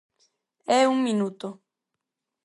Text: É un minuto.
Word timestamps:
É 0.79 0.81
un 0.93 0.97
minuto. 1.07 1.47